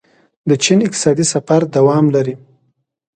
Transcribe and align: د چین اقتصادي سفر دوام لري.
د 0.49 0.51
چین 0.63 0.79
اقتصادي 0.87 1.25
سفر 1.33 1.61
دوام 1.75 2.05
لري. 2.15 2.35